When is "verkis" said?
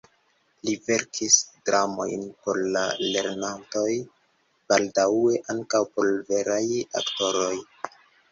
0.85-1.35